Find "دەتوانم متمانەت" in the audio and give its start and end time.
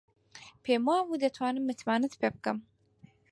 1.23-2.13